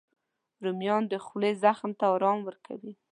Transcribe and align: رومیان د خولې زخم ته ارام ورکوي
رومیان 0.63 1.03
د 1.11 1.13
خولې 1.25 1.51
زخم 1.63 1.91
ته 1.99 2.05
ارام 2.15 2.39
ورکوي 2.47 2.93